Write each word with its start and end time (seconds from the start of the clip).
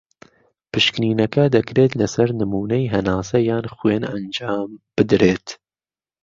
پشکنینەکە 0.71 1.43
دەکرێت 1.55 1.91
لە 1.99 2.07
سەر 2.13 2.29
نمونەی 2.41 2.91
هەناسە 2.93 3.37
یان 3.49 3.65
خوێن 3.75 4.03
ئەنجام 4.11 4.69
بدرێت. 4.95 5.47